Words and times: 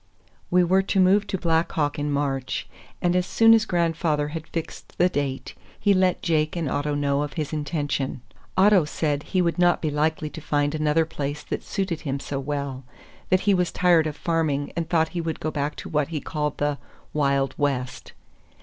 We 0.49 0.63
were 0.63 0.81
to 0.81 0.99
move 0.99 1.27
to 1.27 1.37
Black 1.37 1.71
Hawk 1.73 1.99
in 1.99 2.09
March, 2.11 2.67
and 3.03 3.15
as 3.15 3.27
soon 3.27 3.53
as 3.53 3.65
grandfather 3.67 4.29
had 4.29 4.47
fixed 4.47 4.97
the 4.97 5.09
date 5.09 5.53
he 5.79 5.93
let 5.93 6.23
Jake 6.23 6.55
and 6.55 6.67
Otto 6.67 6.95
know 6.95 7.21
of 7.21 7.33
his 7.33 7.53
intention. 7.53 8.23
Otto 8.57 8.83
said 8.83 9.21
he 9.21 9.43
would 9.43 9.59
not 9.59 9.79
be 9.79 9.91
likely 9.91 10.31
to 10.31 10.41
find 10.41 10.73
another 10.73 11.05
place 11.05 11.43
that 11.43 11.61
suited 11.63 12.01
him 12.01 12.19
so 12.19 12.39
well; 12.39 12.83
that 13.29 13.41
he 13.41 13.53
was 13.53 13.71
tired 13.71 14.07
of 14.07 14.17
farming 14.17 14.73
and 14.75 14.89
thought 14.89 15.09
he 15.09 15.21
would 15.21 15.39
go 15.39 15.51
back 15.51 15.75
to 15.75 15.87
what 15.87 16.07
he 16.07 16.19
called 16.19 16.57
the 16.57 16.79
"wild 17.13 17.53
West." 17.55 18.13